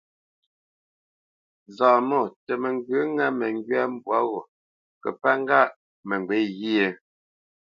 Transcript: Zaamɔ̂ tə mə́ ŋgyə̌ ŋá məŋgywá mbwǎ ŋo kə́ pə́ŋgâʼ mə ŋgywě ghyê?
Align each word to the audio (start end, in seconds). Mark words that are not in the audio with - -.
Zaamɔ̂ 1.77 2.21
tə 2.45 2.53
mə́ 2.61 2.71
ŋgyə̌ 2.75 3.01
ŋá 3.15 3.25
məŋgywá 3.39 3.81
mbwǎ 3.93 4.17
ŋo 4.29 4.41
kə́ 5.01 5.11
pə́ŋgâʼ 5.21 5.75
mə 6.07 6.15
ŋgywě 6.21 6.41
ghyê? 6.59 6.87